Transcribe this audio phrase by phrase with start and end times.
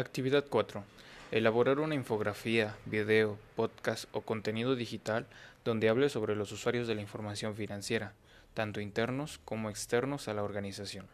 [0.00, 0.82] Actividad 4.
[1.30, 5.26] Elaborar una infografía, video, podcast o contenido digital
[5.62, 8.14] donde hable sobre los usuarios de la información financiera,
[8.54, 11.06] tanto internos como externos a la organización.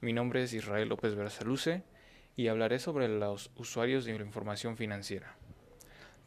[0.00, 1.82] Mi nombre es Israel López Berzaluce
[2.34, 5.36] y hablaré sobre los usuarios de la información financiera.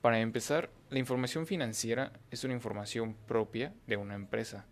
[0.04, 4.66] Para empezar, la información financiera es una información propia de una empresa,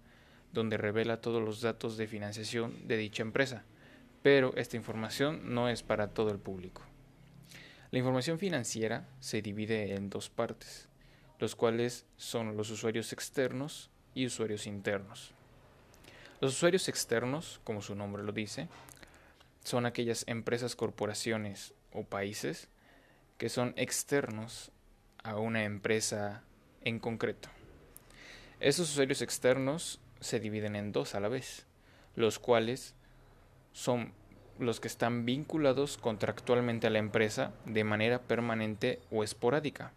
[0.52, 3.64] donde revela todos los datos de financiación de dicha empresa
[4.24, 6.82] pero esta información no es para todo el público.
[7.91, 10.88] La información financiera se divide en dos partes,
[11.38, 15.32] los cuales son los usuarios externos y usuarios internos.
[16.40, 18.70] Los usuarios externos, como su nombre lo dice,
[19.63, 22.70] son aquellas empresas, corporaciones o países
[23.38, 24.71] que son externos
[25.24, 26.44] a una empresa
[26.82, 27.49] en concreto.
[28.60, 31.66] Esos usuarios externos se dividen en dos a la vez,
[32.16, 32.96] los cuales
[33.73, 34.13] son
[34.59, 39.91] los que están vinculados contractualmente a la empresa de manera permanente o esporádica.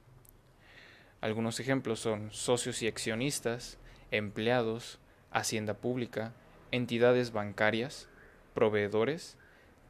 [1.20, 3.78] Algunos ejemplos son socios y accionistas,
[4.10, 4.98] empleados,
[5.30, 6.32] hacienda pública,
[6.72, 8.08] entidades bancarias,
[8.54, 9.36] proveedores,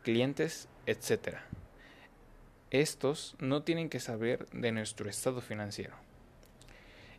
[0.03, 1.39] clientes, etc.
[2.71, 5.95] Estos no tienen que saber de nuestro estado financiero.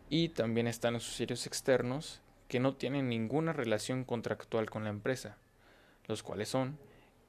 [0.10, 5.38] Y también están los socios externos que no tienen ninguna relación contractual con la empresa
[6.08, 6.78] los cuales son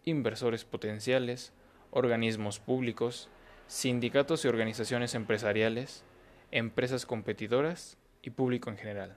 [0.05, 1.53] inversores potenciales,
[1.91, 3.29] organismos públicos,
[3.67, 6.05] sindicatos y organizaciones empresariales,
[6.51, 9.17] empresas competidoras y público en general.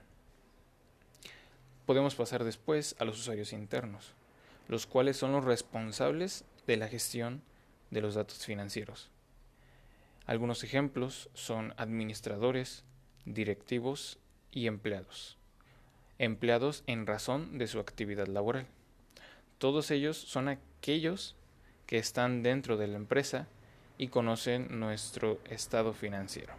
[1.86, 4.14] Podemos pasar después a los usuarios internos,
[4.68, 7.42] los cuales son los responsables de la gestión
[7.90, 9.10] de los datos financieros.
[10.26, 12.84] Algunos ejemplos son administradores,
[13.24, 14.18] directivos
[14.52, 15.36] y empleados.
[16.18, 18.66] Empleados en razón de su actividad laboral.
[19.62, 21.36] Todos ellos son aquellos
[21.86, 23.46] que están dentro de la empresa
[23.96, 26.52] y conocen nuestro estado financiero.